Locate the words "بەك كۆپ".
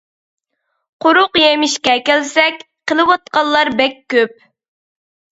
3.83-4.33